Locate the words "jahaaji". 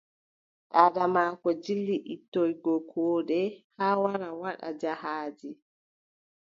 4.81-5.49